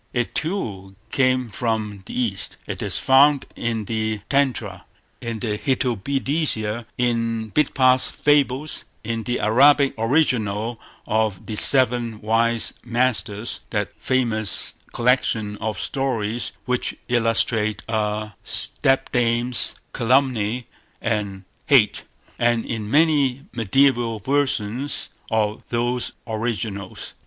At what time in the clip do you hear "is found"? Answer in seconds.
2.81-3.45